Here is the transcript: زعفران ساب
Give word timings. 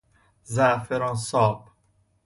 زعفران 0.43 1.15
ساب 1.15 1.69